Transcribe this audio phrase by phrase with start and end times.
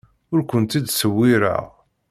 [0.33, 1.65] Ur kent-id-ttṣewwireɣ.